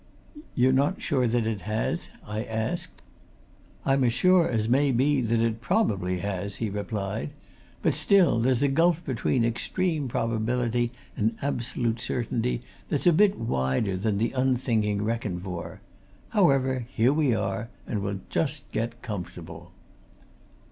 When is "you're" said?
0.55-0.73